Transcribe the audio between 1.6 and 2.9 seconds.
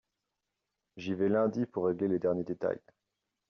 pour régler les derniers détails.